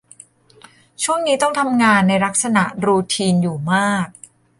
[1.03, 4.07] ช่วงนี้ต้องทำงานในลักษณะรูทีนอยู่มาก